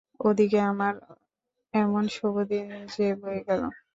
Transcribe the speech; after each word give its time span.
ও 0.19 0.27
দিকে 0.37 0.59
আমার 0.71 0.93
এমন 1.73 2.03
শুভদিন 2.15 2.65
যে 2.93 3.07
বয়ে 3.21 3.41
গেল। 3.47 3.61